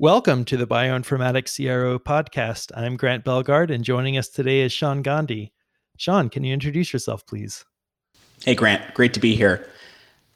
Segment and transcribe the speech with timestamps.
[0.00, 2.70] Welcome to the Bioinformatics CRO podcast.
[2.76, 5.52] I'm Grant Belgard, and joining us today is Shaan Gandhi.
[5.98, 7.64] Shaan, can you introduce yourself, please?
[8.44, 8.94] Hey, Grant.
[8.94, 9.66] Great to be here.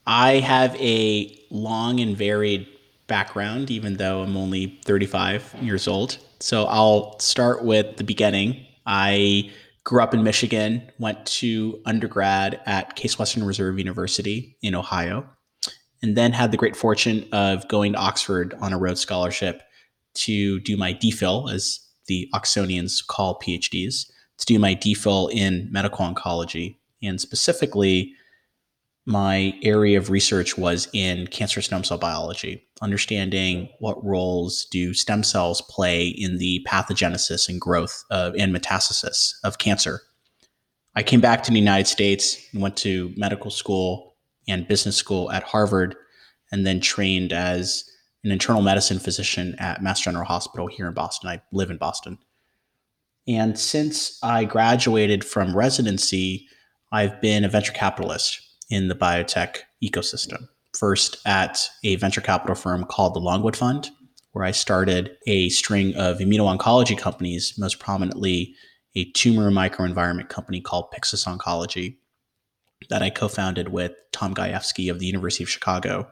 [0.04, 2.67] I have a long and varied
[3.06, 6.19] background, even though I'm only 35 years old.
[6.41, 8.67] So I'll start with the beginning.
[8.85, 9.53] I
[9.85, 15.25] grew up in Michigan, went to undergrad at Case Western Reserve University in Ohio,
[16.03, 19.62] and then had the great fortune of going to Oxford on a Rhodes Scholarship
[20.14, 26.05] to do my DPhil, as the Oxonians call PhDs, to do my DPhil in medical
[26.05, 26.77] oncology.
[27.02, 28.15] And specifically,
[29.05, 35.25] my area of research was in cancer stem cell biology, understanding what roles do stem
[35.25, 40.03] cells play in the pathogenesis and growth of and metastasis of cancer.
[40.95, 44.12] I came back to the United States and went to medical school
[44.48, 45.96] and business school at Harvard,
[46.50, 47.84] and then trained as
[48.24, 51.30] an internal medicine physician at Mass General Hospital here in Boston.
[51.30, 52.19] I live in Boston.
[53.27, 56.47] And since I graduated from residency,
[56.91, 60.48] I've been a venture capitalist in the biotech ecosystem.
[60.77, 63.91] First at a venture capital firm called the Longwood Fund,
[64.33, 68.55] where I started a string of immuno-oncology companies, most prominently
[68.95, 71.97] a tumor microenvironment company called Pyxis Oncology
[72.88, 76.08] that I co-founded with Tom Gajewski of the University of Chicago.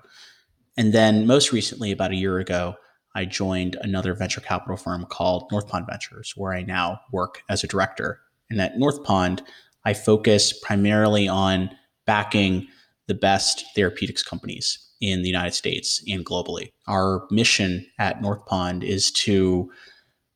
[0.77, 2.77] And then most recently, about a year ago,
[3.15, 7.67] I joined another venture capital firm called Northpond Ventures, where I now work as a
[7.67, 8.21] director.
[8.49, 9.43] And at Northpond,
[9.85, 11.71] I focus primarily on
[12.07, 12.69] backing
[13.09, 16.71] the best therapeutics companies in the United States and globally.
[16.87, 19.71] Our mission at Northpond is to,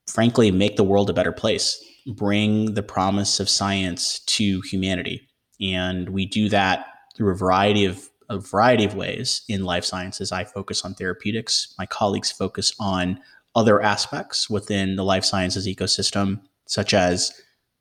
[0.09, 1.83] frankly, make the world a better place,
[2.17, 5.29] bring the promise of science to humanity.
[5.61, 10.33] And we do that through a variety of a variety of ways in life sciences.
[10.33, 11.75] I focus on therapeutics.
[11.79, 13.21] My colleagues focus on
[13.55, 17.33] other aspects within the life sciences ecosystem, such as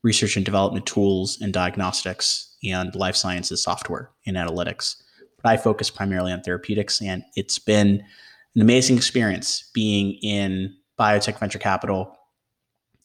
[0.02, 4.96] research and development tools and diagnostics and life sciences software and analytics.
[5.42, 8.04] But I focus primarily on therapeutics, and it's been
[8.54, 12.16] an amazing experience being in biotech venture capital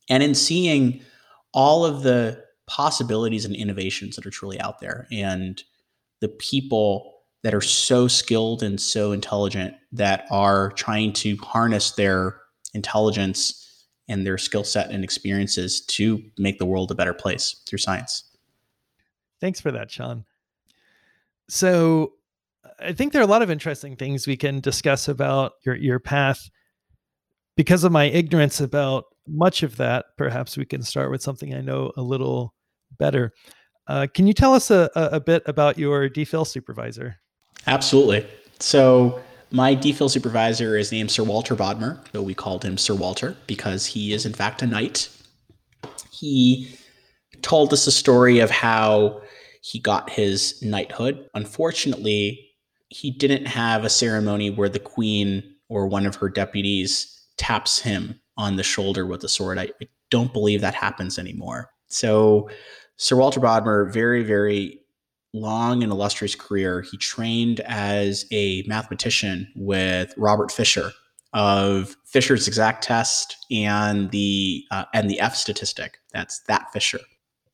[0.10, 1.02] and in seeing
[1.54, 5.64] all of the possibilities and innovations that are truly out there and
[6.22, 12.40] the people that are so skilled and so intelligent that are trying to harness their
[12.74, 17.80] intelligence and their skill set and experiences to make the world a better place through
[17.80, 18.24] science.
[19.42, 20.26] Thanks for that, Shaan.
[21.50, 22.14] So,
[22.80, 26.00] I think there are a lot of interesting things we can discuss about your your
[26.00, 26.50] path.
[27.56, 31.62] Because of my ignorance about much of that, perhaps we can start with something I
[31.62, 32.54] know a little
[32.98, 33.34] better.
[33.88, 37.18] Uh, can you tell us a, a bit about your DPhil supervisor?
[37.68, 38.26] Absolutely.
[38.60, 42.00] So, my DPhil supervisor is named Sir Walter Bodmer.
[42.12, 45.10] though we called him Sir Walter because he is, in fact, a knight.
[46.12, 46.76] He
[47.42, 49.22] told us a story of how
[49.62, 51.28] he got his knighthood.
[51.34, 52.52] Unfortunately,
[52.90, 58.20] he didn't have a ceremony where the queen or one of her deputies taps him
[58.38, 59.58] on the shoulder with a sword.
[59.58, 61.70] I, I don't believe that happens anymore.
[61.88, 62.50] So,
[63.00, 64.80] Sir Walter Bodmer, very, very
[65.34, 66.82] long and illustrious career.
[66.82, 70.92] He trained as a mathematician with Robert Fisher
[71.34, 75.98] of Fisher's exact test and the uh, and the F statistic.
[76.14, 77.00] That's that Fisher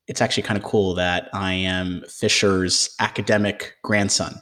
[0.08, 4.34] it's actually kind of cool that I am Fisher's academic grandson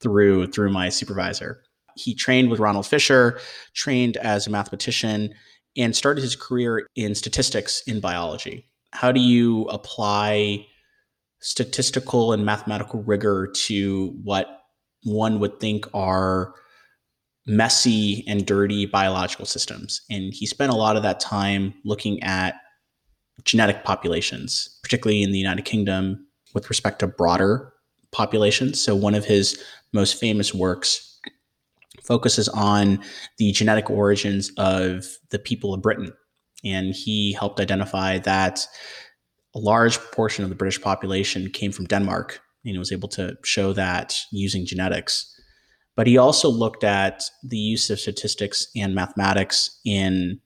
[0.00, 1.62] through through my supervisor.
[1.96, 3.38] He trained with Ronald Fisher,
[3.74, 5.34] trained as a mathematician,
[5.76, 8.66] and started his career in statistics in biology.
[8.92, 10.66] How do you apply
[11.40, 14.46] statistical and mathematical rigor to what
[15.04, 16.54] one would think are
[17.46, 20.02] messy and dirty biological systems?
[20.10, 22.56] And he spent a lot of that time looking at
[23.44, 27.72] genetic populations, particularly in the United Kingdom with respect to broader
[28.12, 28.80] populations.
[28.80, 29.62] So, one of his
[29.92, 31.18] most famous works
[32.02, 33.02] focuses on
[33.38, 36.12] the genetic origins of the people of Britain.
[36.64, 38.66] And he helped identify that
[39.54, 43.72] a large portion of the British population came from Denmark and was able to show
[43.72, 45.26] that using genetics.
[45.96, 50.40] But he also looked at the use of statistics and mathematics in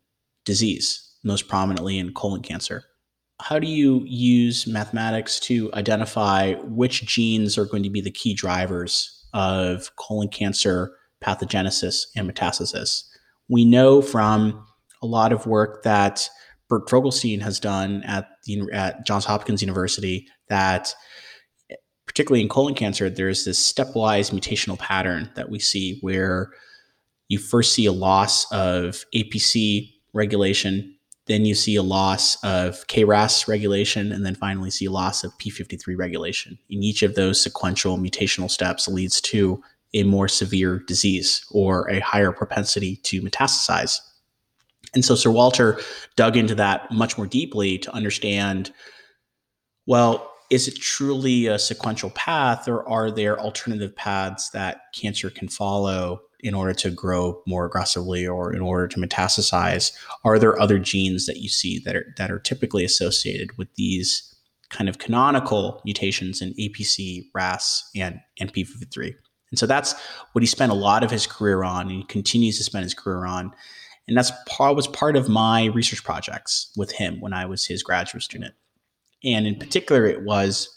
[0.45, 2.85] disease most prominently in colon cancer.
[3.41, 8.35] How do you use mathematics to identify which genes are going to be the key
[8.35, 13.03] drivers of colon cancer pathogenesis and metastasis?
[13.49, 14.65] We know from
[15.05, 16.29] a lot of work that
[16.69, 20.95] Bert Vogelstein has done at, the, at Johns Hopkins University that
[22.07, 26.51] particularly in colon cancer, there's this stepwise mutational pattern that we see where
[27.29, 30.95] you first see a loss of APC regulation,
[31.27, 35.37] then you see a loss of KRAS regulation, and then finally see a loss of
[35.39, 36.59] P53 regulation.
[36.69, 39.63] In each of those sequential mutational steps leads to
[39.95, 44.01] a more severe disease or a higher propensity to metastasize.
[44.95, 45.81] And so Sir Walter
[46.17, 48.73] dug into that much more deeply to understand
[49.87, 55.49] well, is it truly a sequential path or are there alternative paths that cancer can
[55.49, 59.93] follow in order to grow more aggressively or in order to metastasize?
[60.25, 64.35] Are there other genes that you see that are that are typically associated with these
[64.71, 69.15] kind of canonical mutations in APC, RAS, and, and P53?
[69.51, 69.95] And so that's
[70.33, 72.95] what he spent a lot of his career on, and he continues to spend his
[72.95, 73.55] career on.
[74.07, 77.83] And that's part was part of my research projects with him when I was his
[77.83, 78.55] graduate student.
[79.25, 80.69] And in particular, it was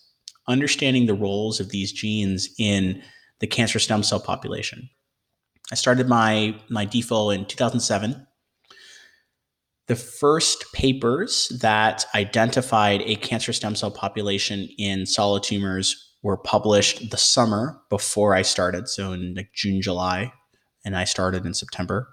[0.48, 3.02] understanding the roles of these genes in
[3.40, 4.90] the cancer stem cell population.
[5.72, 8.26] I started my my DPhil in 2007.
[9.88, 17.10] The first papers that identified a cancer stem cell population in solid tumors were published
[17.12, 20.34] the summer before I started, so in like June, July,
[20.84, 22.10] and I started in September.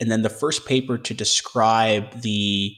[0.00, 2.74] And then the first paper to describe the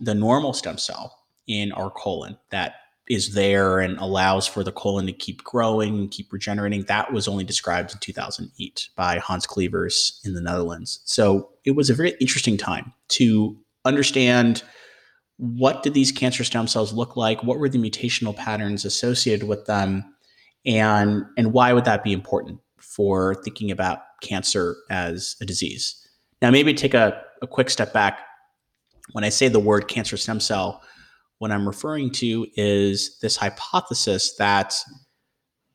[0.00, 1.16] the normal stem cell
[1.46, 2.74] in our colon that
[3.08, 6.84] is there and allows for the colon to keep growing and keep regenerating.
[6.84, 11.00] That was only described in 2008 by Hans Clevers in the Netherlands.
[11.04, 14.62] So it was a very interesting time to understand
[15.36, 17.42] what did these cancer stem cells look like?
[17.42, 20.04] What were the mutational patterns associated with them?
[20.64, 26.01] And, and why would that be important for thinking about cancer as a disease?
[26.42, 28.20] Now, maybe take a, a quick step back.
[29.12, 30.82] When I say the word cancer stem cell,
[31.38, 34.74] what I'm referring to is this hypothesis that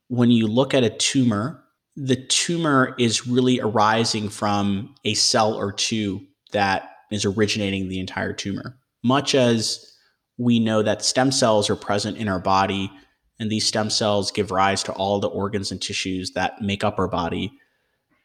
[0.09, 1.63] when you look at a tumor,
[1.95, 6.21] the tumor is really arising from a cell or two
[6.51, 9.93] that is originating the entire tumor much as
[10.37, 12.91] we know that stem cells are present in our body
[13.39, 16.99] and these stem cells give rise to all the organs and tissues that make up
[16.99, 17.51] our body,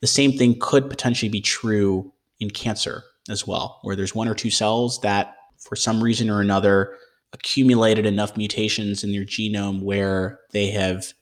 [0.00, 2.11] the same thing could potentially be true
[2.42, 6.40] in cancer as well, where there's one or two cells that, for some reason or
[6.40, 6.96] another,
[7.32, 11.14] accumulated enough mutations in their genome where they have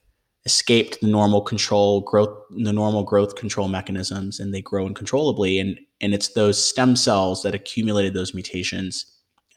[0.46, 2.34] escaped the normal control growth
[2.64, 7.42] the normal growth control mechanisms and they grow uncontrollably and and it's those stem cells
[7.42, 9.04] that accumulated those mutations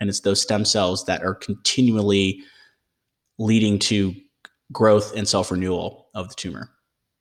[0.02, 2.44] and it's those stem cells that are continually
[3.40, 4.14] leading to
[4.72, 6.70] growth and self renewal of the tumor.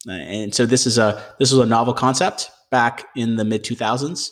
[0.09, 3.63] Uh, and so this is a this was a novel concept back in the mid
[3.63, 4.31] 2000s.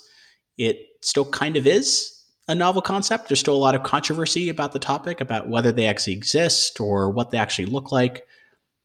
[0.58, 3.28] It still kind of is a novel concept.
[3.28, 7.08] There's still a lot of controversy about the topic, about whether they actually exist or
[7.08, 8.26] what they actually look like.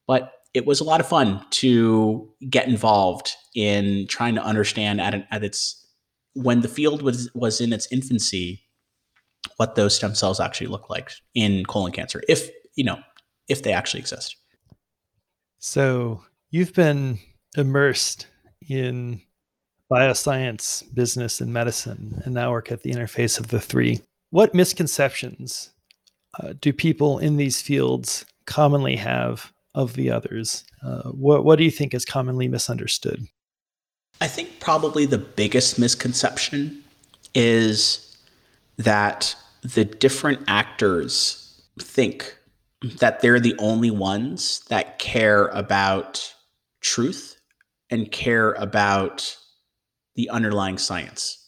[0.05, 5.15] But it was a lot of fun to get involved in trying to understand at,
[5.15, 5.81] an, at its
[6.33, 8.61] when the field was was in its infancy
[9.57, 12.99] what those stem cells actually look like in colon cancer, if you know,
[13.47, 14.35] if they actually exist.
[15.59, 17.19] So you've been
[17.57, 18.27] immersed
[18.69, 19.21] in
[19.91, 24.01] bioscience, business, and medicine, and now work at the interface of the three.
[24.31, 25.71] What misconceptions
[26.39, 30.63] uh, do people in these fields commonly have of the others?
[30.83, 33.25] Uh, what, what do you think is commonly misunderstood?
[34.21, 36.83] I think probably the biggest misconception
[37.33, 38.17] is
[38.77, 42.37] that the different actors think
[42.99, 46.33] that they're the only ones that care about
[46.81, 47.37] truth
[47.89, 49.37] and care about
[50.15, 51.41] the underlying science.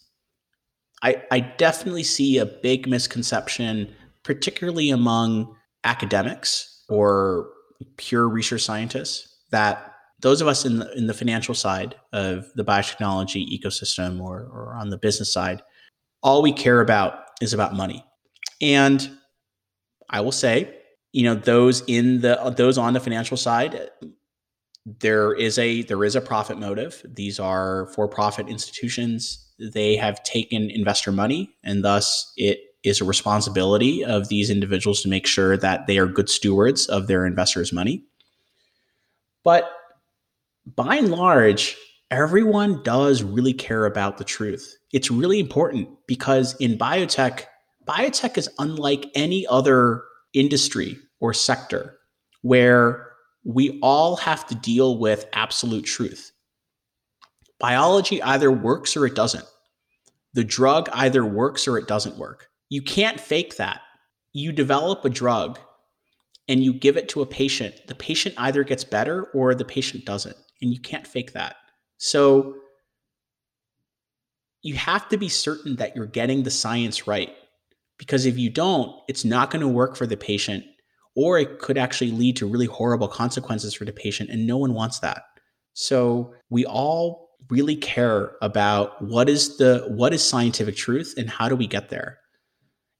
[1.04, 3.94] I, I definitely see a big misconception,
[4.24, 7.50] particularly among academics or
[7.98, 12.64] pure research scientists, that those of us in the, in the financial side of the
[12.64, 15.62] biotechnology ecosystem or, or on the business side,
[16.24, 18.04] all we care about is about money.
[18.62, 19.10] And
[20.10, 20.74] I will say,
[21.12, 23.90] you know, those in the those on the financial side,
[24.88, 27.06] there is a there is a profit motive.
[27.06, 29.46] These are for-profit institutions.
[29.60, 35.10] They have taken investor money, and thus it is a responsibility of these individuals to
[35.10, 38.06] make sure that they are good stewards of their investors' money.
[39.44, 39.70] But
[40.65, 41.75] by and large,
[42.10, 44.77] everyone does really care about the truth.
[44.94, 47.44] It's really important because in biotech,
[47.86, 50.03] biotech is unlike any other
[50.34, 51.98] industry or sector
[52.41, 53.07] where
[53.48, 56.34] we all have to deal with absolute truth.
[57.60, 59.46] Biology either works or it doesn't.
[60.34, 62.50] The drug either works or it doesn't work.
[62.68, 63.80] You can't fake that.
[64.34, 65.58] You develop a drug
[66.50, 67.75] and you give it to a patient.
[67.88, 70.38] The patient either gets better or the patient doesn't.
[70.62, 71.56] And you can't fake that.
[72.00, 72.54] So
[74.62, 77.34] you have to be certain that you're getting the science right.
[77.98, 80.66] Because if you don't, it's not going to work for the patient,
[81.18, 84.30] or it could actually lead to really horrible consequences for the patient.
[84.30, 85.24] And no one wants that.
[85.74, 91.50] So we all really care about what is the what is scientific truth and how
[91.50, 92.20] do we get there.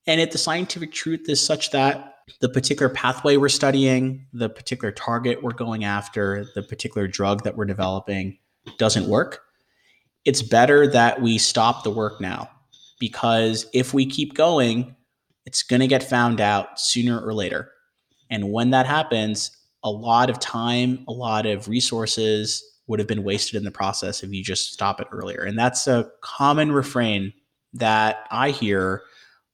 [0.08, 4.92] And if the scientific truth is such that the particular pathway we're studying, the particular
[4.92, 8.40] target we're going after, the particular drug that we're developing
[8.80, 9.42] doesn't work,
[10.26, 12.50] it's better that we stop the work now
[13.00, 14.96] because if we keep going,
[15.46, 17.72] it's going to get found out sooner or later.
[18.30, 19.52] And when that happens,
[19.84, 24.24] a lot of time, a lot of resources would have been wasted in the process
[24.24, 25.42] if you just stop it earlier.
[25.42, 27.34] And that's a common refrain
[27.74, 29.04] that I hear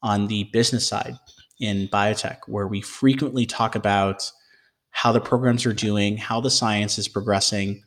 [0.02, 1.18] on the business side
[1.60, 4.32] in biotech, where we frequently talk about
[4.92, 7.84] how the programs are doing, how the science is progressing.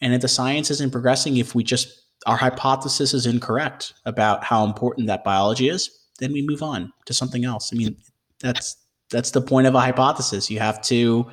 [0.00, 4.64] And if the science isn't progressing, if we just, our hypothesis is incorrect about how
[4.64, 7.72] important that biology is, then we move on to something else.
[7.72, 7.96] I mean,
[8.40, 8.76] that's,
[9.10, 10.50] that's the point of a hypothesis.
[10.50, 11.26] You have to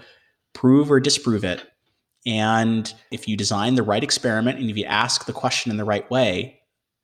[0.53, 1.63] prove or disprove it.
[2.25, 5.85] And if you design the right experiment and if you ask the question in the
[5.85, 6.59] right way,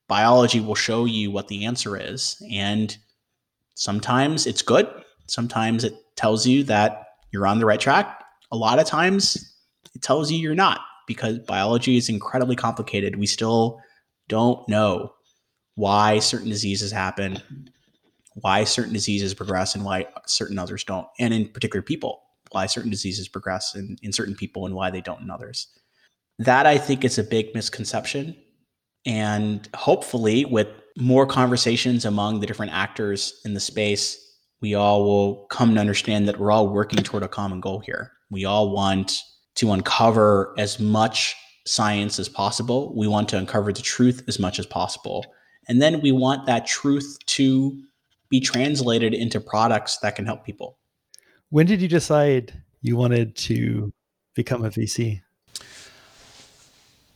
[0.07, 2.41] biology will show you what the answer is.
[2.51, 2.97] And
[3.81, 4.87] Sometimes it's good.
[5.25, 8.23] Sometimes it tells you that you're on the right track.
[8.51, 9.55] A lot of times
[9.95, 13.15] it tells you you're not because biology is incredibly complicated.
[13.15, 13.79] We still
[14.27, 15.13] don't know
[15.73, 17.41] why certain diseases happen,
[18.35, 21.07] why certain diseases progress, and why certain others don't.
[21.19, 22.21] And in particular, people,
[22.51, 25.67] why certain diseases progress in, in certain people and why they don't in others.
[26.39, 28.35] That I think is a big misconception.
[29.05, 34.17] And hopefully, with more conversations among the different actors in the space,
[34.61, 38.11] we all will come to understand that we're all working toward a common goal here.
[38.29, 39.19] We all want
[39.55, 41.35] to uncover as much
[41.65, 42.95] science as possible.
[42.95, 45.25] We want to uncover the truth as much as possible.
[45.67, 47.81] And then we want that truth to
[48.31, 50.79] be translated into products that can help people.
[51.49, 53.93] When did you decide you wanted to
[54.33, 55.21] become a VC?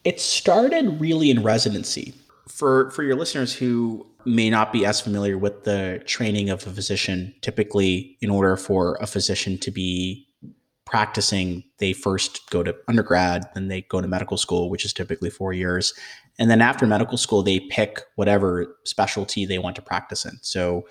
[0.04, 2.14] It started really in residency
[2.48, 6.72] for for your listeners who may not be as familiar with the training of a
[6.72, 10.25] physician, typically, in order for a physician to be
[10.86, 15.30] practicing, they first go to undergrad, then they go to medical school, which is typically
[15.30, 15.94] four years.
[16.38, 20.38] And then after medical school, they pick whatever specialty they want to practice in.
[20.42, 20.88] So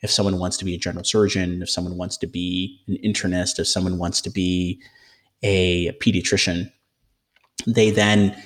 [0.00, 3.58] if someone wants to be a general surgeon, if someone wants to be an internist,
[3.58, 4.80] if someone wants to be
[5.42, 6.70] a pediatrician,
[7.66, 8.36] they then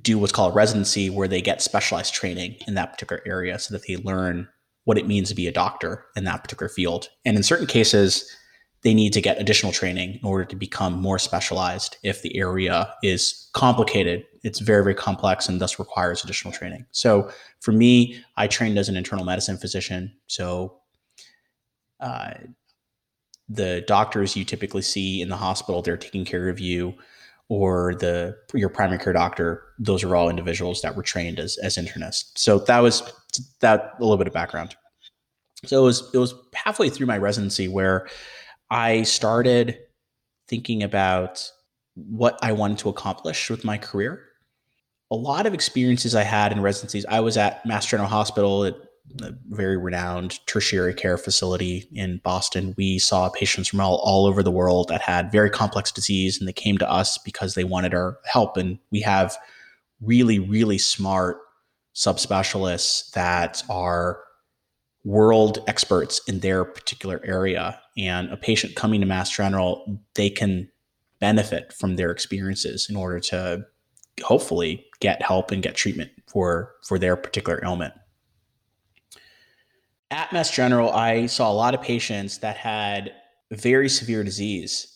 [0.00, 3.86] do what's called residency, where they get specialized training in that particular area so that
[3.86, 4.48] they learn
[4.84, 7.08] what it means to be a doctor in that particular field.
[7.24, 8.36] And in certain cases,
[8.84, 12.92] they need to get additional training in order to become more specialized if the area
[13.02, 14.26] is complicated.
[14.42, 16.84] It's very, very complex and thus requires additional training.
[16.92, 20.12] So for me, I trained as an internal medicine physician.
[20.26, 20.76] So
[21.98, 22.34] uh,
[23.48, 26.94] the doctors you typically see in the hospital, they're taking care of you
[27.48, 31.76] or the your primary care doctor those are all individuals that were trained as as
[31.76, 33.02] internists so that was
[33.60, 34.74] that a little bit of background
[35.66, 38.08] so it was it was halfway through my residency where
[38.74, 39.78] i started
[40.48, 41.50] thinking about
[41.94, 44.22] what i wanted to accomplish with my career
[45.10, 48.74] a lot of experiences i had in residencies i was at mass general hospital at
[49.22, 52.74] a very renowned tertiary care facility in Boston.
[52.76, 56.48] We saw patients from all, all over the world that had very complex disease, and
[56.48, 58.56] they came to us because they wanted our help.
[58.56, 59.36] And we have
[60.00, 61.38] really, really smart
[61.94, 64.23] subspecialists that are
[65.04, 67.80] world experts in their particular area.
[67.96, 70.68] And a patient coming to Mass General, they can
[71.20, 73.64] benefit from their experiences in order to
[74.22, 77.94] hopefully get help and get treatment for for their particular ailment
[80.14, 83.12] at Mass General, I saw a lot of patients that had
[83.50, 84.90] very severe disease.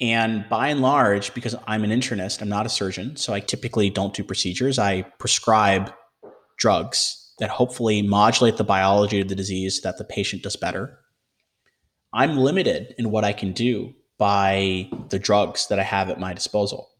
[0.00, 3.90] And by and large, because I'm an internist, I'm not a surgeon, so I typically
[3.90, 4.78] don't do procedures.
[4.78, 5.92] I prescribe
[6.56, 10.96] drugs that hopefully modulate the biology of the disease so that the patient does better.
[12.12, 16.34] I'm limited in what I can do by the drugs that I have at my
[16.34, 16.90] disposal.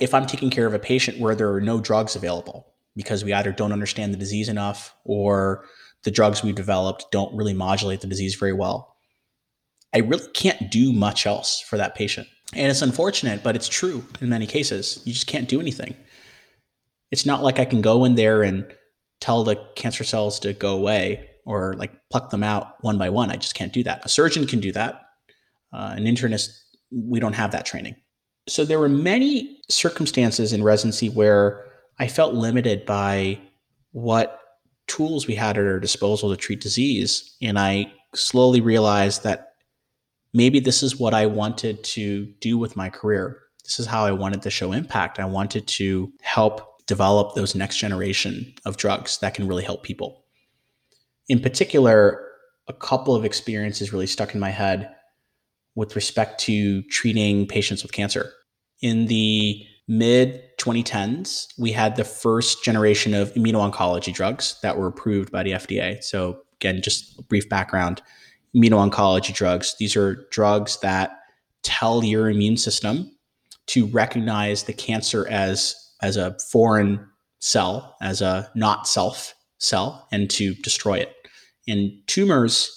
[0.00, 3.32] If I'm taking care of a patient where there are no drugs available because we
[3.32, 5.66] either don't understand the disease enough or
[6.02, 8.96] the drugs we've developed don't really modulate the disease very well.
[9.94, 12.26] I really can't do much else for that patient.
[12.54, 15.00] And it's unfortunate, but it's true in many cases.
[15.04, 15.94] You just can't do anything.
[17.12, 18.66] It's not like I can go in there and
[19.20, 23.30] tell the cancer cells to go away or like pluck them out one by one.
[23.30, 24.04] I just can't do that.
[24.04, 25.02] A surgeon can do that.
[25.72, 26.50] Uh, an internist,
[26.90, 27.96] we don't have that training.
[28.48, 31.66] So there were many circumstances in residency where
[31.98, 33.38] I felt limited by
[33.92, 34.40] what
[34.86, 37.36] tools we had at our disposal to treat disease.
[37.42, 39.52] And I slowly realized that
[40.32, 43.40] maybe this is what I wanted to do with my career.
[43.64, 45.20] This is how I wanted to show impact.
[45.20, 50.24] I wanted to help develop those next generation of drugs that can really help people.
[51.28, 52.26] In particular,
[52.66, 54.92] a couple of experiences really stuck in my head
[55.76, 58.32] with respect to treating patients with cancer.
[58.82, 65.30] In the mid 2010s, we had the first generation of immuno-oncology drugs that were approved
[65.30, 66.02] by the FDA.
[66.02, 68.02] So again, just a brief background,
[68.56, 71.20] immuno-oncology drugs, these are drugs that
[71.62, 73.16] tell your immune system
[73.66, 77.06] to recognize the cancer as as a foreign
[77.38, 81.14] cell, as a not self cell and to destroy it.
[81.68, 82.76] And tumors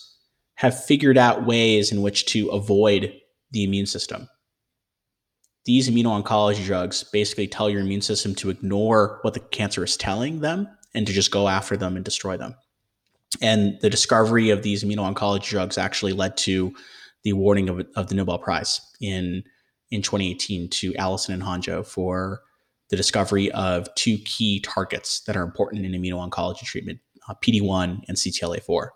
[0.55, 3.13] have figured out ways in which to avoid
[3.51, 4.27] the immune system
[5.65, 10.41] these immuno-oncology drugs basically tell your immune system to ignore what the cancer is telling
[10.41, 12.55] them and to just go after them and destroy them.
[13.41, 16.73] And the discovery of these immuno-oncology drugs actually led to
[17.23, 19.43] the awarding of, of the Nobel Prize in
[19.91, 22.41] in 2018 to Allison and Honjo for
[22.93, 28.15] the discovery of two key targets that are important in immuno-oncology treatment, uh, PD-1 and
[28.15, 28.89] CTLA-4.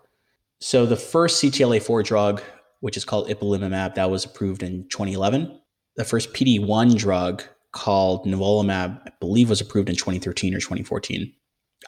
[0.60, 2.42] So the first CTLA-4 drug,
[2.80, 5.58] which is called ipilimumab, that was approved in 2011
[5.98, 11.30] the first PD1 drug called nivolumab, I believe, was approved in 2013 or 2014.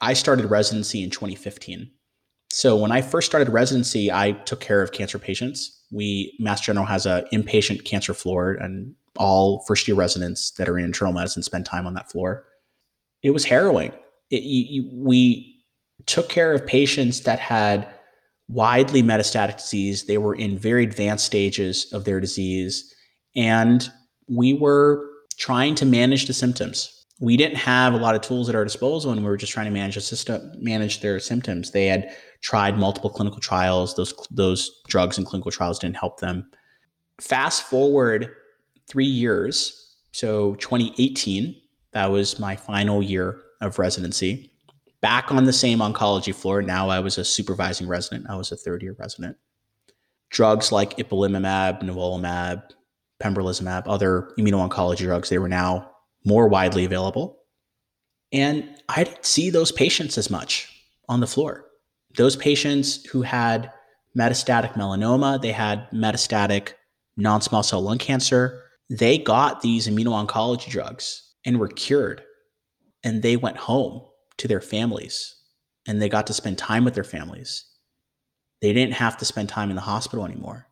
[0.03, 1.89] I started residency in 2015.
[2.51, 5.81] So when I first started residency, I took care of cancer patients.
[5.93, 10.79] We Mass General has an inpatient cancer floor, and all first year residents that are
[10.79, 12.45] in internal medicine spend time on that floor.
[13.23, 13.93] It was harrowing.
[14.31, 15.63] It, you, you, we
[16.07, 17.89] took care of patients that had
[18.49, 20.07] widely metastatic disease.
[20.07, 22.95] They were in very advanced stages of their disease,
[23.37, 23.91] and
[24.29, 25.07] we were
[25.39, 27.07] trying to manage the symptoms.
[27.21, 29.67] We didn't have a lot of tools at our disposal, and we were just trying
[29.67, 31.73] to manage the system, manage their symptoms.
[31.73, 36.51] They had tried multiple clinical trials; those those drugs and clinical trials didn't help them.
[37.21, 38.35] Fast forward
[38.91, 41.55] three years, so 2018,
[41.93, 44.51] that was my final year of residency.
[45.01, 46.61] Back on the same oncology floor.
[46.61, 48.27] Now I was a supervising resident.
[48.29, 49.37] I was a third year resident.
[50.29, 52.63] Drugs like ipilimumab, nivolumab,
[53.21, 55.91] pembrolizumab, other immuno-oncology drugs, they were now
[56.25, 57.39] more widely available.
[58.33, 60.69] And I didn't see those patients as much
[61.09, 61.67] on the floor.
[62.17, 63.73] Those patients who had
[64.19, 66.73] metastatic melanoma, they had metastatic
[67.17, 72.23] non-small cell lung cancer, they got these immuno-oncology drugs and were cured.
[73.05, 74.03] And they went home
[74.39, 75.37] to their families
[75.87, 77.65] and they got to spend time with their families.
[78.61, 80.67] They didn't have to spend time in the hospital anymore.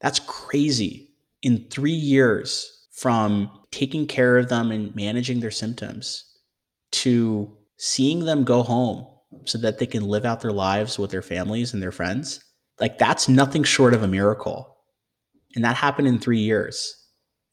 [0.00, 6.24] That's crazy in three years from taking care of them and managing their symptoms
[6.92, 9.06] to seeing them go home
[9.44, 12.44] so that they can live out their lives with their families and their friends,
[12.80, 14.76] like that's nothing short of a miracle.
[15.54, 17.05] And that happened in three years.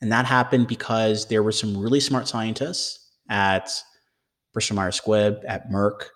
[0.03, 3.71] And that happened because there were some really smart scientists at
[4.51, 6.07] Bristol Myers Squibb, at Merck,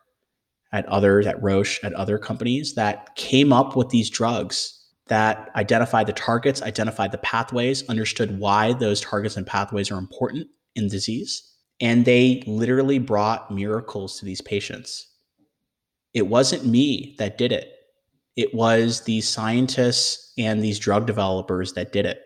[0.73, 4.73] at others, at Roche, at other companies that came up with these drugs
[5.07, 10.47] that identified the targets, identified the pathways, understood why those targets and pathways are important
[10.75, 11.41] in disease.
[11.79, 15.07] And they literally brought miracles to these patients.
[16.13, 17.71] It wasn't me that did it,
[18.35, 22.21] it was these scientists and these drug developers that did it.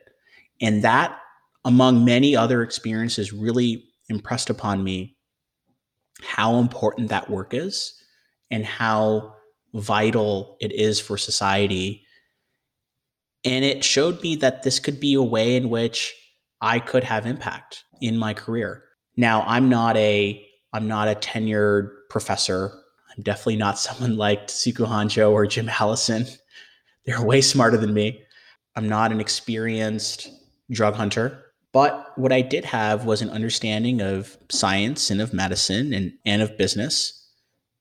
[0.59, 1.19] And that,
[1.65, 5.15] among many other experiences, really impressed upon me
[6.21, 7.93] how important that work is
[8.49, 9.33] and how
[9.73, 12.05] vital it is for society
[13.43, 16.13] and it showed me that this could be a way in which
[16.61, 18.83] I could have impact in my career.
[19.17, 22.71] Now, I'm not a I'm not a tenured professor.
[23.15, 26.25] I'm definitely not someone like Tasuku Honjo or Jim Allison.
[27.05, 28.23] They're way smarter than me.
[28.75, 30.29] I'm not an experienced
[30.69, 31.45] drug hunter.
[31.73, 36.41] But what I did have was an understanding of science and of medicine and, and
[36.41, 37.17] of business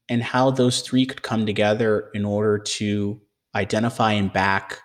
[0.09, 3.21] and how those three could come together in order to
[3.55, 4.79] identify and back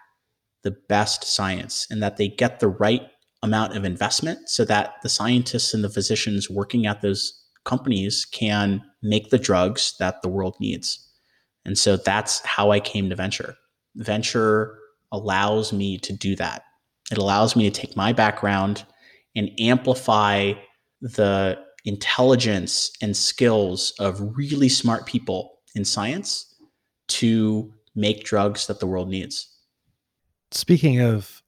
[0.63, 3.03] the best science and that they get the right
[3.43, 8.83] amount of investment so that the scientists and the physicians working at those companies can
[9.03, 11.07] make the drugs that the world needs.
[11.63, 13.55] And so that's how I came to venture.
[13.95, 14.77] Venture
[15.11, 16.63] allows me to do that.
[17.11, 18.83] It allows me to take my background
[19.35, 20.53] and amplify
[21.01, 26.55] the intelligence and skills of really smart people in science
[27.07, 29.55] to make drugs that the world needs
[30.55, 31.41] speaking of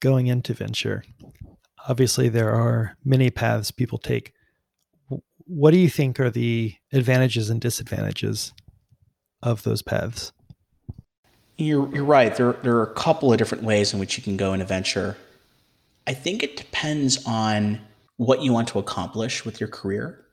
[0.00, 1.04] going into venture,
[1.88, 4.32] obviously there are many paths people take.
[5.50, 8.52] what do you think are the advantages and disadvantages
[9.42, 10.32] of those paths?
[11.56, 12.34] You're, you're right.
[12.36, 14.64] There, there are a couple of different ways in which you can go in a
[14.64, 15.16] venture.
[16.08, 17.78] I think it depends on
[18.16, 20.24] what you want to accomplish with your career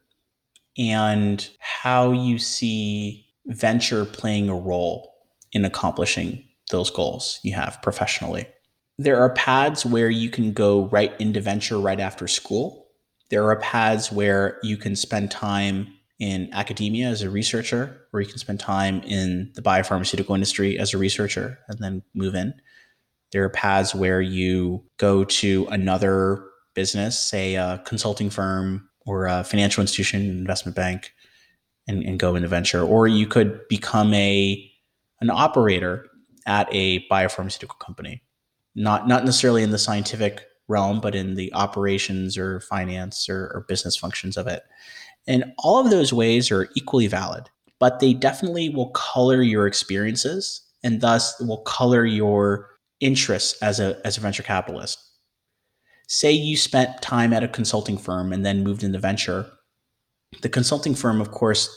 [0.78, 5.14] and how you see venture playing a role
[5.52, 8.48] in accomplishing those goals you have professionally.
[8.98, 12.88] There are paths where you can go right into venture right after school.
[13.30, 18.28] There are paths where you can spend time in academia as a researcher, or you
[18.28, 22.54] can spend time in the biopharmaceutical industry as a researcher and then move in.
[23.32, 29.44] There are paths where you go to another business, say a consulting firm or a
[29.44, 31.14] financial institution, investment bank,
[31.88, 32.82] and, and go into venture.
[32.82, 34.72] Or you could become a
[35.22, 36.08] an operator
[36.46, 38.22] at a biopharmaceutical company.
[38.76, 43.66] Not not necessarily in the scientific realm, but in the operations or finance or, or
[43.68, 44.64] business functions of it.
[45.28, 50.62] And all of those ways are equally valid, but they definitely will color your experiences
[50.84, 55.00] and thus will color your interests as a as a venture capitalist.
[56.08, 59.48] Say you spent time at a consulting firm and then moved into venture.
[60.42, 61.70] The consulting firm, of course,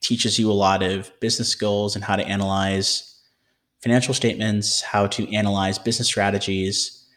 [0.00, 3.08] teaches you a lot of business skills and how to analyze
[3.82, 7.08] financial statements, how to analyze business strategies.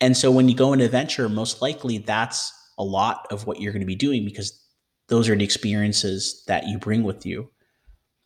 [0.00, 3.72] And so when you go into venture, most likely that's a lot of what you're
[3.72, 4.58] going to be doing because
[5.08, 7.48] those are the experiences that you bring with you.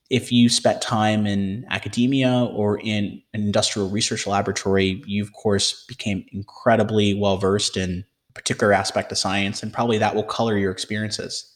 [0.09, 5.85] If you spent time in academia or in an industrial research laboratory, you of course
[5.87, 10.57] became incredibly well versed in a particular aspect of science, and probably that will color
[10.57, 11.53] your experiences.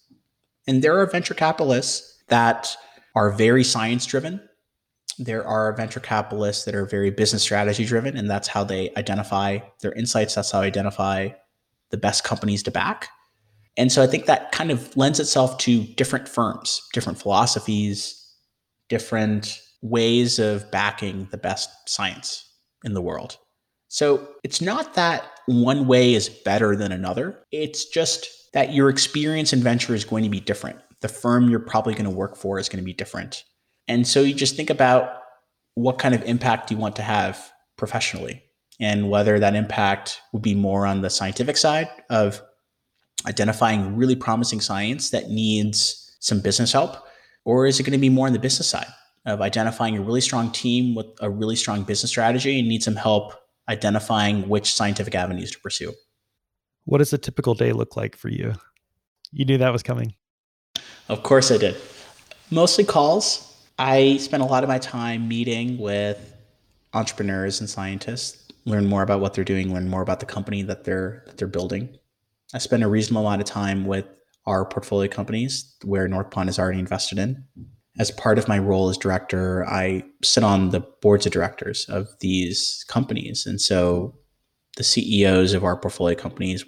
[0.67, 2.77] And there are venture capitalists that
[3.15, 4.41] are very science driven.
[5.19, 9.59] There are venture capitalists that are very business strategy driven, and that's how they identify
[9.81, 10.35] their insights.
[10.35, 11.29] That's how they identify
[11.91, 13.09] the best companies to back.
[13.77, 18.20] And so I think that kind of lends itself to different firms, different philosophies,
[18.91, 22.47] different ways of backing the best science
[22.85, 23.39] in the world.
[23.89, 27.43] So it's not that one way is better than another.
[27.51, 30.79] It's just that your experience in venture is going to be different.
[31.01, 33.45] The firm you're probably going to work for is going to be different.
[33.89, 35.15] And so you just think about
[35.75, 38.43] what kind of impact you want to have professionally
[38.79, 42.43] and whether that impact would be more on the scientific side of
[43.27, 46.97] identifying really promising science that needs some business help?
[47.45, 48.87] Or is it going to be more on the business side
[49.27, 52.97] of identifying a really strong team with a really strong business strategy and need some
[52.97, 53.35] help
[53.69, 55.93] identifying which scientific avenues to pursue?
[56.85, 58.55] What does a typical day look like for you?
[59.33, 60.15] You knew that was coming.
[61.09, 61.77] Of course I did.
[62.51, 63.47] Mostly calls.
[63.79, 66.35] I spend a lot of my time meeting with
[66.93, 70.85] entrepreneurs and scientists, learn more about what they're doing, learn more about the company that
[70.85, 71.89] they're that they're building,
[72.53, 74.07] I spend a reasonable amount of time with
[74.47, 77.45] our portfolio companies where Northpond is already invested in.
[77.99, 82.09] As part of my role as director, I sit on the boards of directors of
[82.21, 83.47] these companies.
[83.47, 84.15] And so
[84.77, 86.65] the CEOs of our portfolio companies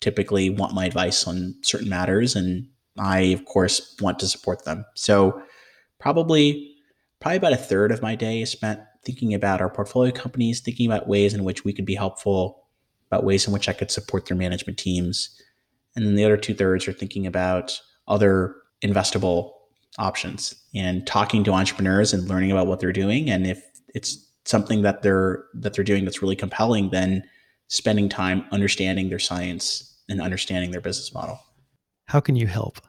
[0.00, 2.34] typically want my advice on certain matters.
[2.34, 4.84] And I, of course, want to support them.
[4.94, 5.42] So
[5.98, 6.74] probably,
[7.20, 10.90] probably about a third of my day is spent thinking about our portfolio companies, thinking
[10.90, 12.62] about ways in which we could be helpful
[13.12, 15.38] about ways in which I could support their management teams.
[15.94, 19.52] And then the other two thirds are thinking about other investable
[19.98, 23.30] options and talking to entrepreneurs and learning about what they're doing.
[23.30, 23.62] And if
[23.94, 27.22] it's something that they're that they're doing that's really compelling, then
[27.68, 31.38] spending time understanding their science and understanding their business model.
[32.06, 32.80] How can you help?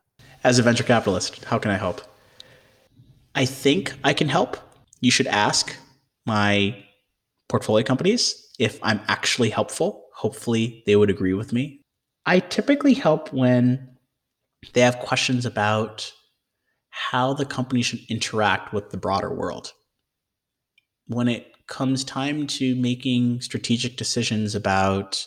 [0.44, 2.02] As a venture capitalist, how can I help?
[3.36, 4.58] I think I can help.
[5.00, 5.76] You should ask
[6.26, 6.84] my
[7.50, 11.83] portfolio companies if I'm actually helpful hopefully they would agree with me.
[12.26, 13.90] I typically help when
[14.74, 16.12] they have questions about
[16.90, 19.74] how the company should interact with the broader world.
[21.08, 25.26] When it comes time to making strategic decisions about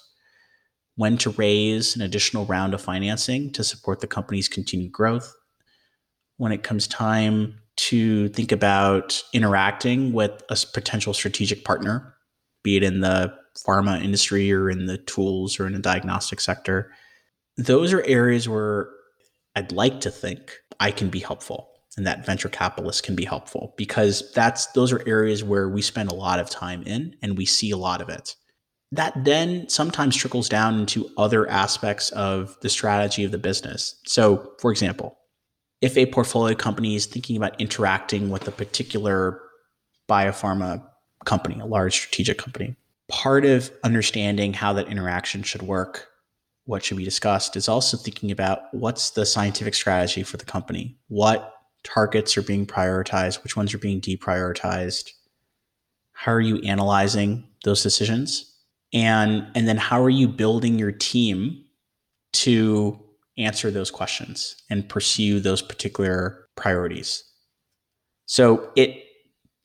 [0.94, 5.34] when to raise an additional round of financing to support the company's continued growth,
[6.38, 12.14] when it comes time to think about interacting with a potential strategic partner,
[12.62, 16.92] be it in the pharma industry or in the tools or in the diagnostic sector,
[17.56, 18.88] those are areas where
[19.54, 23.74] I'd like to think I can be helpful and that venture capitalists can be helpful
[23.76, 27.46] because that's those are areas where we spend a lot of time in and we
[27.46, 28.36] see a lot of it.
[28.92, 34.00] That then sometimes trickles down into other aspects of the strategy of the business.
[34.06, 35.18] So, for example,
[35.80, 39.40] if a portfolio company is thinking about interacting with a particular
[40.08, 40.86] biopharma
[41.24, 42.76] company, a large strategic company,
[43.08, 46.08] part of understanding how that interaction should work
[46.66, 50.98] what should be discussed is also thinking about what's the scientific strategy for the company?
[51.08, 53.42] What targets are being prioritized?
[53.42, 55.10] Which ones are being deprioritized?
[56.12, 58.52] How are you analyzing those decisions?
[58.92, 61.64] And, and then how are you building your team
[62.32, 63.00] to
[63.38, 67.22] answer those questions and pursue those particular priorities?
[68.26, 69.04] So it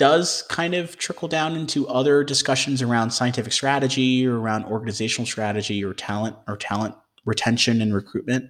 [0.02, 5.84] does kind of trickle down into other discussions around scientific strategy or around organizational strategy
[5.84, 8.50] or talent or talent retention and recruitment.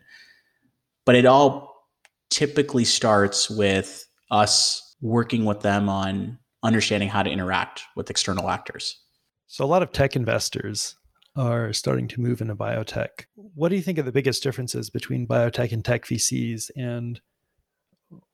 [1.05, 1.89] But it all
[2.29, 9.01] typically starts with us working with them on understanding how to interact with external actors.
[9.47, 10.95] So, a lot of tech investors
[11.35, 13.25] are starting to move into biotech.
[13.35, 16.71] What do you think are the biggest differences between biotech and tech VCs?
[16.77, 17.19] And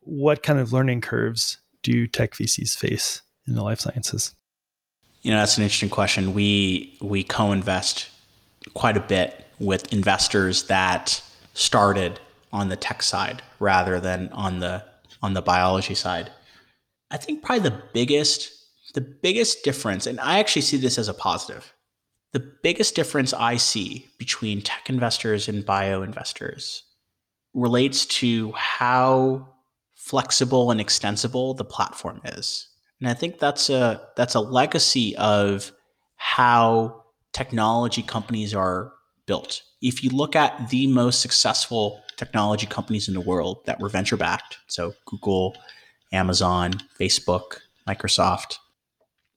[0.02, 4.36] what kind of learning curves do tech VCs face in the life sciences?
[5.22, 6.34] You know, that's an interesting question.
[6.34, 8.10] We we co-invest
[8.74, 11.22] quite a bit with investors that
[11.54, 12.20] started
[12.52, 14.84] on the tech side rather than on the
[15.22, 16.30] on the biology side.
[17.10, 18.52] I think probably the biggest
[18.94, 21.74] the biggest difference and I actually see this as a positive.
[22.34, 26.84] The biggest difference I see between tech investors and bio investors
[27.54, 29.48] relates to how
[30.08, 32.70] flexible and extensible the platform is.
[33.00, 35.72] And I think that's a that's a legacy of
[36.16, 38.94] how technology companies are
[39.26, 39.62] built.
[39.82, 44.18] If you look at the most successful technology companies in the world that were venture
[44.18, 45.56] backed, so Google,
[46.12, 48.58] Amazon, Facebook, Microsoft,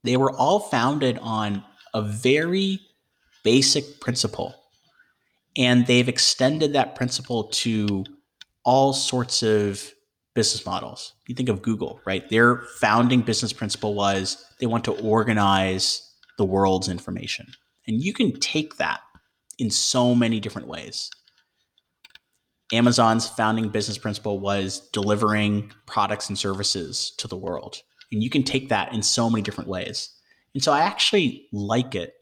[0.04, 2.80] they were all founded on a very
[3.42, 4.54] basic principle.
[5.56, 8.04] And they've extended that principle to
[8.64, 9.92] all sorts of
[10.34, 11.14] business models.
[11.26, 12.28] You think of Google, right?
[12.28, 17.46] Their founding business principle was they want to organize the world's information.
[17.86, 19.00] And you can take that
[19.58, 21.10] in so many different ways.
[22.72, 27.82] Amazon's founding business principle was delivering products and services to the world.
[28.12, 30.10] And you can take that in so many different ways.
[30.54, 32.14] And so I actually like it.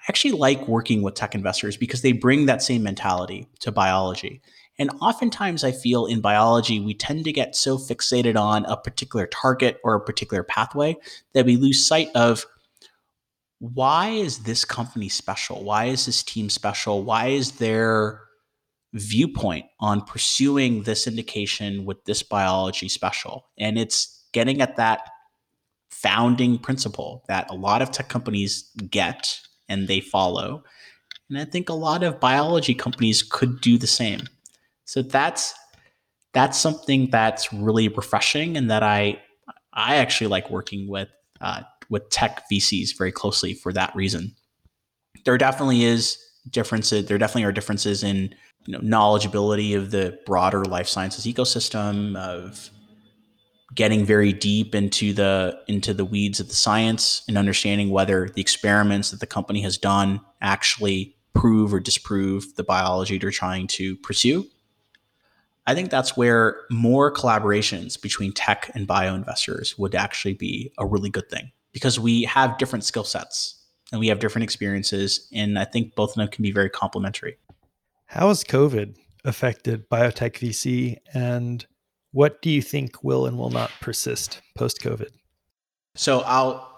[0.00, 4.42] I actually like working with tech investors because they bring that same mentality to biology.
[4.80, 9.26] And oftentimes, I feel in biology, we tend to get so fixated on a particular
[9.26, 10.96] target or a particular pathway
[11.34, 12.46] that we lose sight of
[13.58, 15.62] why is this company special?
[15.62, 17.04] Why is this team special?
[17.04, 18.22] Why is their
[18.94, 23.44] viewpoint on pursuing this indication with this biology special?
[23.58, 25.02] And it's getting at that
[25.90, 30.64] founding principle that a lot of tech companies get and they follow.
[31.28, 34.20] And I think a lot of biology companies could do the same.
[34.90, 35.54] So that's
[36.34, 39.22] that's something that's really refreshing, and that I
[39.72, 41.06] I actually like working with
[41.40, 44.34] uh, with tech VCs very closely for that reason.
[45.24, 46.18] There definitely is
[46.50, 47.06] differences.
[47.06, 48.34] There definitely are differences in
[48.66, 52.70] you know, knowledgeability of the broader life sciences ecosystem of
[53.72, 58.40] getting very deep into the into the weeds of the science and understanding whether the
[58.40, 63.94] experiments that the company has done actually prove or disprove the biology they're trying to
[63.98, 64.44] pursue
[65.70, 70.84] I think that's where more collaborations between tech and bio investors would actually be a
[70.84, 73.54] really good thing because we have different skill sets
[73.92, 75.28] and we have different experiences.
[75.32, 77.36] And I think both of them can be very complementary.
[78.06, 81.64] How has COVID affected biotech VC and
[82.10, 85.10] what do you think will and will not persist post COVID?
[85.94, 86.68] So I'll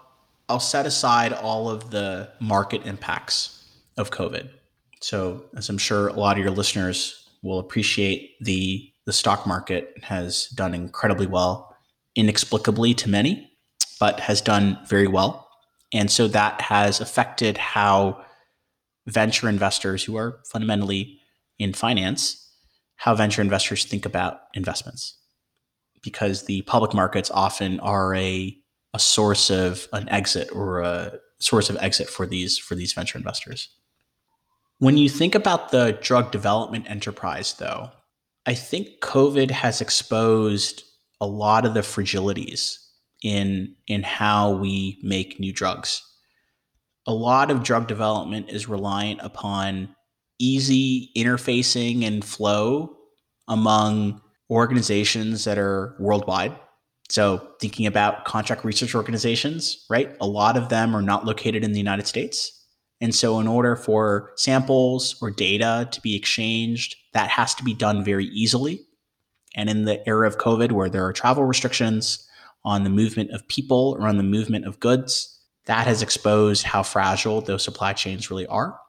[0.49, 4.49] I'll set aside all of the market impacts of COVID.
[5.01, 9.93] So as I'm sure a lot of your listeners will appreciate the the stock market
[10.01, 11.75] has done incredibly well,
[12.15, 13.51] inexplicably to many,
[13.99, 15.49] but has done very well.
[15.93, 18.23] And so that has affected how
[19.05, 21.19] venture investors who are fundamentally
[21.59, 22.49] in finance,
[22.95, 25.17] how venture investors think about investments.
[26.01, 28.57] Because the public markets often are a,
[28.93, 33.17] a source of an exit or a source of exit for these for these venture
[33.17, 33.69] investors.
[34.83, 37.89] When you think about the drug development enterprise, though,
[38.45, 40.83] I think COVID has exposed
[41.21, 42.79] a lot of the fragilities
[43.23, 46.03] in in how we make new drugs.
[47.07, 49.95] A lot of drug development is reliant upon
[50.37, 52.97] easy interfacing and flow
[53.47, 54.19] among
[54.49, 56.59] organizations that are worldwide.
[57.07, 60.13] So, thinking about contract research organizations, right?
[60.19, 62.59] A lot of them are not located in the United States.
[63.03, 67.73] And so, in order for samples or data to be exchanged, that has to be
[67.73, 68.79] done very easily.
[69.57, 72.25] And in the era of COVID, where there are travel restrictions
[72.63, 76.81] on the movement of people or on the movement of goods, that has exposed how
[76.81, 78.79] fragile those supply chains really are.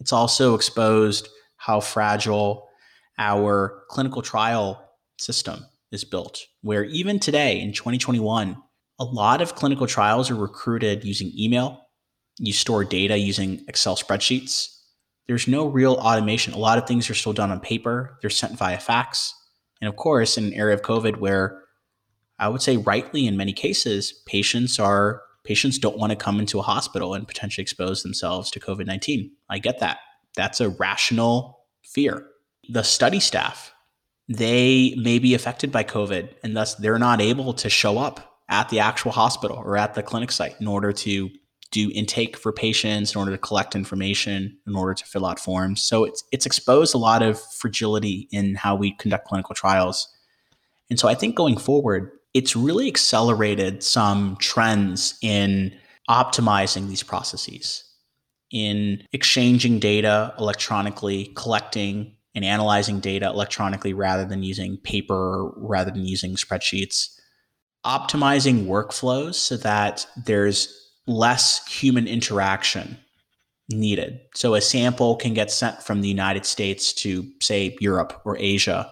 [0.00, 2.68] It's also exposed how fragile
[3.16, 8.54] our clinical trial system is built, where even today in 2021,
[8.98, 11.86] a lot of clinical trials are recruited using email.
[12.38, 14.78] You store data using Excel spreadsheets.
[15.26, 16.52] There's no real automation.
[16.52, 19.34] A lot of things are still done on paper, they're sent via fax.
[19.80, 21.62] And of course, in an area of COVID where
[22.38, 26.58] I would say rightly in many cases, patients are patients don't want to come into
[26.58, 29.30] a hospital and potentially expose themselves to COVID-19.
[29.50, 29.98] I get that.
[30.36, 32.26] That's a rational fear.
[32.68, 33.72] The study staff,
[34.28, 38.68] they may be affected by COVID and thus they're not able to show up at
[38.68, 41.30] the actual hospital or at the clinic site in order to
[41.72, 45.82] do intake for patients, in order to collect information, in order to fill out forms.
[45.82, 50.06] So it's it's exposed a lot of fragility in how we conduct clinical trials.
[50.90, 55.74] And so I think going forward, it's really accelerated some trends in
[56.08, 57.84] optimizing these processes,
[58.50, 66.04] in exchanging data electronically, collecting and analyzing data electronically rather than using paper, rather than
[66.04, 67.18] using spreadsheets,
[67.84, 72.98] optimizing workflows so that there's less human interaction
[73.68, 74.20] needed.
[74.34, 78.90] So a sample can get sent from the United States to, say, Europe or Asia,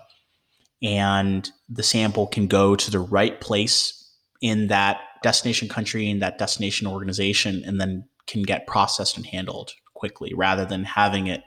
[0.83, 3.97] and the sample can go to the right place
[4.41, 9.73] in that destination country, in that destination organization, and then can get processed and handled
[9.95, 11.43] quickly rather than having it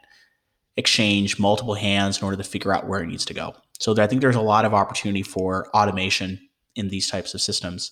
[0.77, 3.55] exchange multiple hands in order to figure out where it needs to go.
[3.79, 6.39] So I think there's a lot of opportunity for automation
[6.75, 7.91] in these types of systems.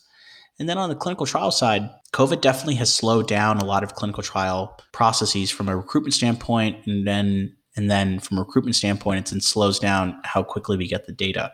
[0.62, 3.96] And then on the clinical trial side, COVID definitely has slowed down a lot of
[3.96, 9.32] clinical trial processes from a recruitment standpoint, and then and then from a recruitment standpoint,
[9.32, 11.52] it slows down how quickly we get the data,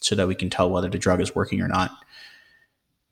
[0.00, 1.90] so that we can tell whether the drug is working or not.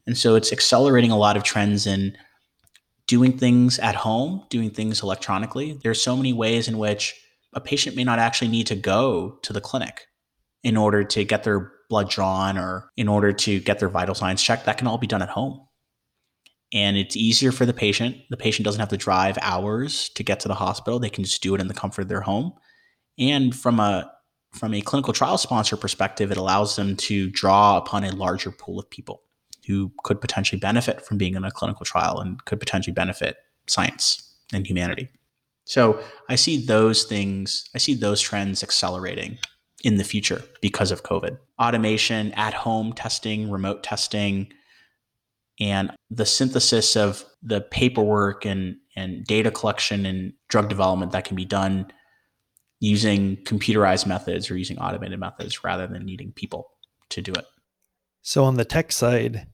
[0.07, 2.17] And so it's accelerating a lot of trends in
[3.07, 5.79] doing things at home, doing things electronically.
[5.83, 7.15] There's so many ways in which
[7.53, 10.07] a patient may not actually need to go to the clinic
[10.63, 14.43] in order to get their blood drawn or in order to get their vital signs
[14.43, 15.67] checked, that can all be done at home.
[16.73, 18.17] And it's easier for the patient.
[18.29, 20.99] The patient doesn't have to drive hours to get to the hospital.
[20.99, 22.53] They can just do it in the comfort of their home.
[23.19, 24.11] And from a
[24.53, 28.79] from a clinical trial sponsor perspective, it allows them to draw upon a larger pool
[28.79, 29.23] of people
[29.67, 34.35] who could potentially benefit from being in a clinical trial and could potentially benefit science
[34.53, 35.11] and humanity.
[35.65, 39.39] So I see those things, I see those trends accelerating
[39.87, 41.39] in the future because of COVID.
[41.63, 44.53] Automation, at home testing, remote testing,
[45.61, 51.37] and the synthesis of the paperwork and, and data collection and drug development that can
[51.37, 51.87] be done
[52.81, 56.67] using computerized methods or using automated methods rather than needing people
[57.11, 57.45] to do it.
[58.23, 59.47] So, on the tech side,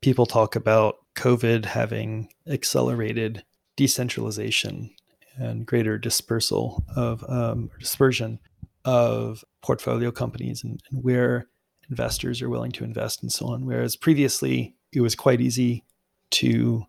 [0.00, 3.42] people talk about COVID having accelerated
[3.76, 4.90] decentralization
[5.38, 8.38] and greater dispersal of um, dispersion
[8.84, 11.46] of portfolio companies and, and where
[11.88, 13.66] investors are willing to invest and so on.
[13.66, 15.84] Whereas previously, it was quite easy
[16.32, 16.84] to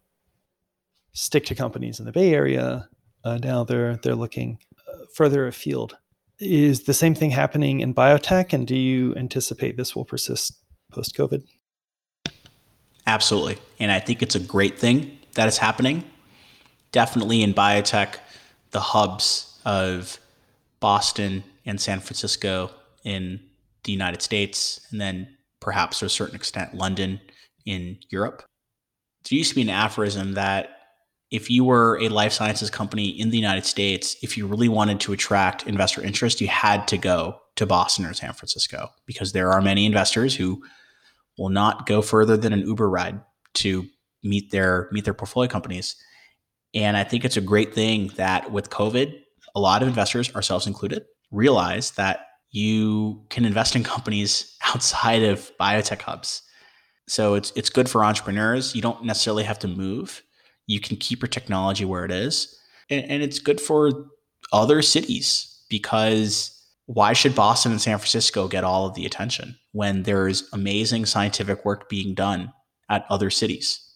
[1.13, 2.89] stick to companies in the Bay Area.
[3.23, 5.97] Uh, now they're they're looking uh, further afield.
[6.39, 10.57] Is the same thing happening in biotech, and do you anticipate this will persist
[10.91, 11.43] post COVID?
[13.05, 16.03] Absolutely, and I think it's a great thing that is happening.
[16.91, 18.15] Definitely in biotech,
[18.71, 20.19] the hubs of
[20.79, 22.71] Boston and San Francisco
[23.03, 23.39] in
[23.83, 27.19] the United States, and then perhaps to a certain extent London
[27.65, 28.43] in Europe.
[29.29, 30.69] There used to be an aphorism that
[31.31, 34.99] if you were a life sciences company in the United States, if you really wanted
[34.99, 39.51] to attract investor interest, you had to go to Boston or San Francisco because there
[39.51, 40.61] are many investors who
[41.37, 43.19] will not go further than an Uber ride
[43.55, 43.87] to
[44.23, 45.95] meet their meet their portfolio companies.
[46.73, 49.19] And I think it's a great thing that with COVID,
[49.55, 55.51] a lot of investors, ourselves included, realize that you can invest in companies outside of
[55.59, 56.41] biotech hubs.
[57.07, 58.73] So it's it's good for entrepreneurs.
[58.75, 60.23] You don't necessarily have to move.
[60.67, 62.57] You can keep your technology where it is.
[62.89, 64.05] And, and it's good for
[64.53, 66.49] other cities because
[66.85, 71.65] why should Boston and San Francisco get all of the attention when there's amazing scientific
[71.65, 72.53] work being done
[72.89, 73.92] at other cities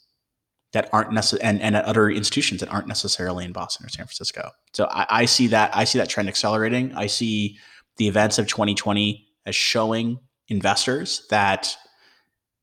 [0.73, 4.05] that aren't necessarily and, and at other institutions that aren't necessarily in Boston or San
[4.05, 4.51] Francisco.
[4.73, 6.93] So I, I see that I see that trend accelerating.
[6.93, 7.57] I see
[7.97, 11.75] the events of 2020 as showing investors that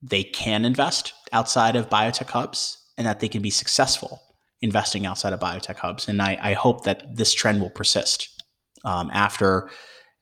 [0.03, 4.21] they can invest outside of biotech hubs and that they can be successful
[4.61, 6.09] investing outside of biotech hubs.
[6.09, 8.43] And I, I hope that this trend will persist
[8.85, 9.71] um, after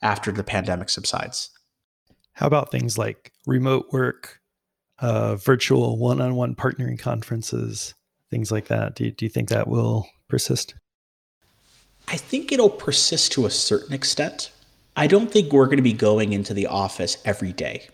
[0.02, 1.50] after the pandemic subsides.
[2.34, 4.40] How about things like remote work,
[5.02, 7.94] uh, virtual one-on-one partnering conferences,
[8.30, 8.94] things like that?
[8.94, 10.74] Do you, do you think that will persist?
[12.08, 14.50] I think it'll persist to a certain extent.
[14.96, 17.88] I don't think we're going to be going into the office every day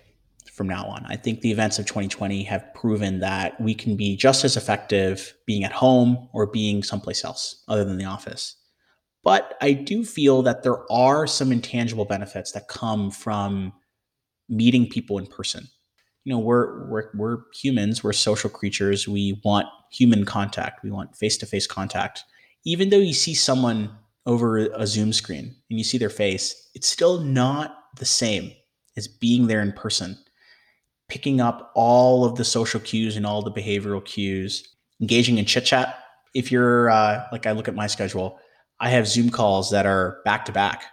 [0.52, 1.06] from now on.
[1.06, 5.34] I think the events of 2020 have proven that we can be just as effective
[5.46, 8.56] being at home or being someplace else other than the office.
[9.22, 13.72] But I do feel that there are some intangible benefits that come from
[14.48, 15.68] meeting people in person.
[16.28, 19.08] You know, we're we're we're humans, we're social creatures.
[19.08, 20.84] We want human contact.
[20.84, 22.22] We want face-to-face contact.
[22.66, 23.88] Even though you see someone
[24.26, 28.52] over a Zoom screen and you see their face, it's still not the same
[28.98, 30.18] as being there in person,
[31.08, 34.68] picking up all of the social cues and all the behavioral cues,
[35.00, 35.98] engaging in chit chat.
[36.34, 38.38] If you're uh, like, I look at my schedule,
[38.80, 40.84] I have Zoom calls that are back to back.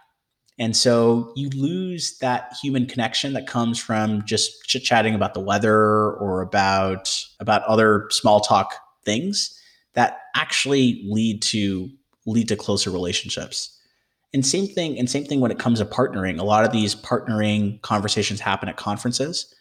[0.58, 5.42] And so you lose that human connection that comes from just chit chatting about the
[5.42, 9.60] weather or about about other small talk things
[9.94, 11.90] that actually lead to
[12.26, 13.72] lead to closer relationships.
[14.34, 16.40] And same thing, and same thing when it comes to partnering.
[16.40, 19.54] A lot of these partnering conversations happen at conferences.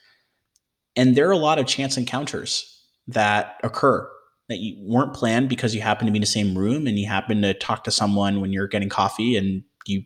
[0.97, 4.09] And there are a lot of chance encounters that occur
[4.49, 7.07] that you weren't planned because you happen to be in the same room and you
[7.07, 10.03] happen to talk to someone when you're getting coffee and you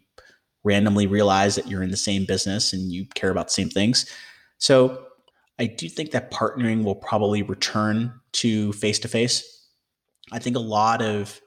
[0.69, 4.05] randomly realize that you're in the same business and you care about the same things.
[4.59, 5.07] So
[5.59, 9.67] I do think that partnering will probably return to face to face.
[10.31, 11.41] I think a lot of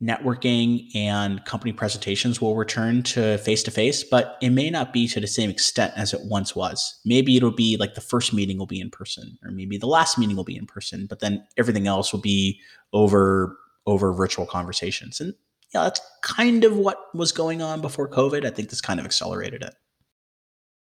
[0.00, 5.08] networking and company presentations will return to face to face, but it may not be
[5.08, 7.00] to the same extent as it once was.
[7.04, 10.16] Maybe it'll be like the first meeting will be in person, or maybe the last
[10.16, 12.60] meeting will be in person, but then everything else will be
[12.92, 15.18] over over virtual conversations.
[15.20, 15.34] And
[15.74, 18.44] yeah, that's kind of what was going on before COVID.
[18.44, 19.74] I think this kind of accelerated it.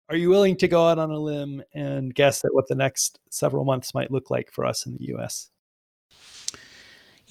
[0.08, 3.18] Are you willing to go out on a limb and guess at what the next
[3.30, 5.50] several months might look like for us in the US?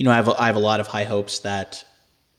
[0.01, 1.85] you know, I have, a, I have a lot of high hopes that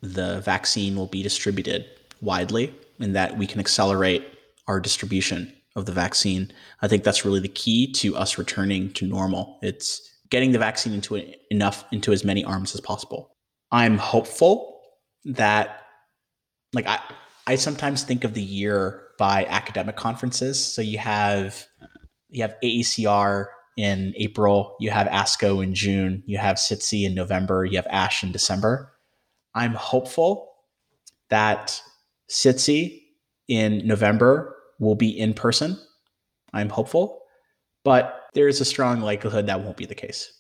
[0.01, 1.87] the vaccine will be distributed
[2.21, 4.27] widely and that we can accelerate
[4.67, 6.53] our distribution of the vaccine.
[6.81, 9.61] I think that's really the key to us returning to normal.
[9.63, 13.31] It's getting the vaccine into enough into as many arms as possible.
[13.71, 14.72] I'm hopeful
[15.25, 15.83] that
[16.73, 17.01] like I
[17.47, 20.65] I sometimes think of the year by academic conferences.
[20.65, 21.67] So you have
[22.31, 23.47] you have AACR
[23.77, 28.23] in April, you have ASCO in June, you have SITC in November, you have ASH
[28.23, 28.93] in December.
[29.55, 30.53] I'm hopeful
[31.31, 31.81] that
[32.31, 33.01] SITC
[33.49, 35.79] in November will be in person.
[36.53, 37.23] I'm hopeful,
[37.85, 40.33] but there's a strong likelihood that won't be the case.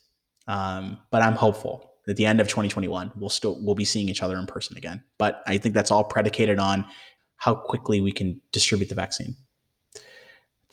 [0.47, 4.22] Um, but I'm hopeful at the end of 2021 we'll still we'll be seeing each
[4.22, 5.03] other in person again.
[5.18, 6.84] But I think that's all predicated on
[7.36, 9.36] how quickly we can distribute the vaccine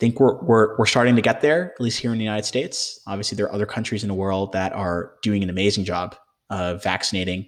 [0.00, 3.00] think we're, we're, we're starting to get there, at least here in the United States.
[3.06, 6.16] Obviously, there are other countries in the world that are doing an amazing job
[6.48, 7.46] of vaccinating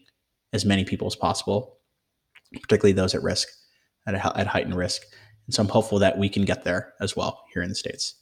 [0.53, 1.79] as many people as possible,
[2.53, 3.49] particularly those at risk,
[4.07, 5.01] at, a, at heightened risk.
[5.47, 8.17] And so I'm hopeful that we can get there as well here in the States.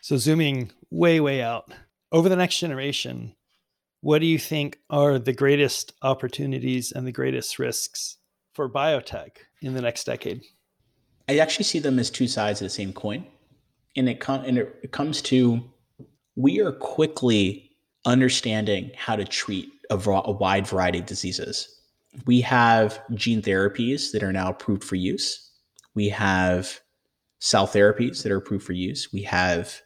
[0.00, 1.72] So, zooming way, way out
[2.10, 3.32] over the next generation,
[4.06, 8.18] what do you think are the greatest opportunities and the greatest risks
[8.52, 9.30] for biotech
[9.62, 10.42] in the next decade?
[11.28, 13.26] I actually see them as two sides of the same coin
[13.96, 15.60] and it, com- and it, comes to
[16.36, 17.72] we are quickly
[18.04, 21.68] understanding how to treat a, a wide variety of diseases.
[22.26, 25.50] We have gene therapies that are now approved for use.
[25.96, 26.78] We have
[27.40, 29.12] cell therapies that are approved for use.
[29.12, 29.82] We have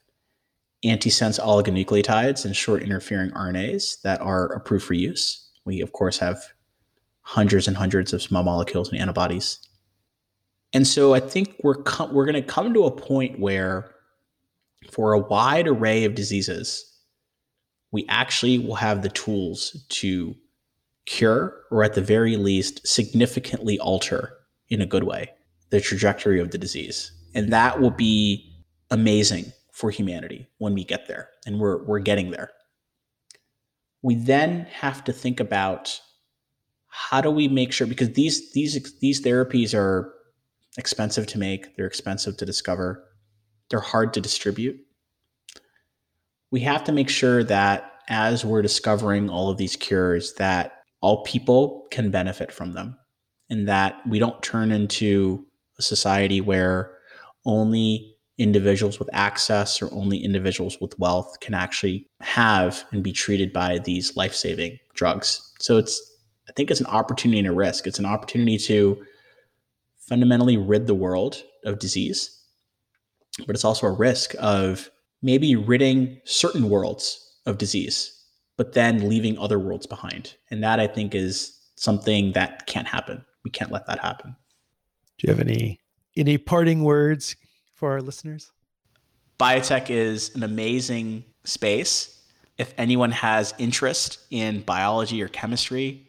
[0.84, 5.50] antisense oligonucleotides and short interfering RNAs that are approved for use.
[5.64, 6.42] We, of course, have
[7.22, 9.58] hundreds and hundreds of small molecules and antibodies.
[10.72, 13.90] And so I think we're com- we're going to come to a point where
[14.90, 16.86] for a wide array of diseases,
[17.92, 20.34] we actually will have the tools to
[21.06, 24.32] cure or at the very least significantly alter
[24.68, 25.30] in a good way
[25.70, 27.12] the trajectory of the disease.
[27.34, 28.44] And that will be
[28.90, 31.30] amazing for humanity when we get there.
[31.46, 32.50] And we're, we're getting there.
[34.02, 36.00] We then have to think about
[36.88, 40.12] how do we make sure because these these these therapies are
[40.76, 43.04] expensive to make, they're expensive to discover,
[43.68, 44.78] they're hard to distribute.
[46.50, 51.22] We have to make sure that as we're discovering all of these cures that all
[51.22, 52.98] people can benefit from them
[53.48, 55.46] and that we don't turn into
[55.78, 56.96] a society where
[57.44, 63.52] only individuals with access or only individuals with wealth can actually have and be treated
[63.52, 65.52] by these life-saving drugs.
[65.60, 66.00] So it's
[66.48, 67.86] I think it's an opportunity and a risk.
[67.86, 69.00] It's an opportunity to
[69.98, 72.40] fundamentally rid the world of disease
[73.46, 74.90] but it's also a risk of
[75.22, 78.12] maybe ridding certain worlds of disease,
[78.56, 80.34] but then leaving other worlds behind.
[80.50, 83.24] And that I think is something that can't happen.
[83.44, 84.36] We can't let that happen.
[85.18, 85.80] Do you have any
[86.16, 87.36] any parting words
[87.80, 88.52] for our listeners?
[89.40, 92.22] Biotech is an amazing space.
[92.58, 96.06] If anyone has interest in biology or chemistry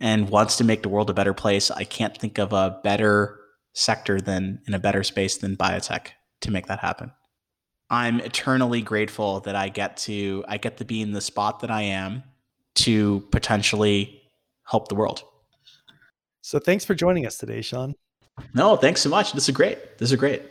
[0.00, 3.38] and wants to make the world a better place, I can't think of a better
[3.72, 6.08] sector than in a better space than biotech
[6.40, 7.12] to make that happen.
[7.88, 11.70] I'm eternally grateful that I get to I get to be in the spot that
[11.70, 12.24] I am
[12.86, 14.22] to potentially
[14.64, 15.22] help the world.
[16.40, 17.94] So thanks for joining us today, Shaan.
[18.54, 19.34] No, thanks so much.
[19.34, 19.98] This is great.
[19.98, 20.42] This is great.